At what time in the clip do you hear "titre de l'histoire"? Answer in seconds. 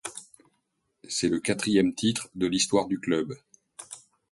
1.93-2.87